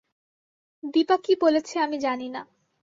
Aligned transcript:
দিপা 0.83 1.15
কী 1.23 1.33
বলেছে 1.41 1.75
আমি 1.79 1.97
জানি 1.99 2.27
না। 2.29 2.41